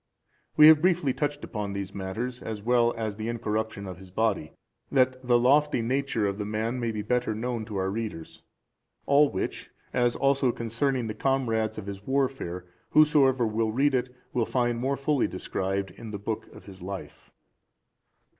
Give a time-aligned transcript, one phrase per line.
[0.57, 4.51] We have briefly touched upon these matters as well as the incorruption of his body,
[4.91, 8.41] that the lofty nature of the man may be better known to our readers.
[9.05, 14.47] All which, as also concerning the comrades of his warfare, whosoever will read it, will
[14.47, 17.29] find more fully described in the book of his life.